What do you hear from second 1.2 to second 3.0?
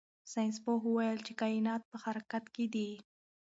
چې کائنات په حرکت کې دي.